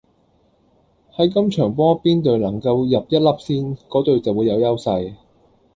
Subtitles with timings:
[1.15, 5.13] 喺今場波邊隊能夠入一粒先，果隊就會有優勢